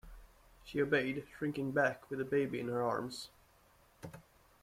She 0.63 0.81
obeyed, 0.81 1.27
shrinking 1.37 1.73
back 1.73 2.09
with 2.09 2.17
the 2.17 2.25
baby 2.25 2.59
in 2.59 2.69
her 2.69 2.81
arms. 2.81 3.29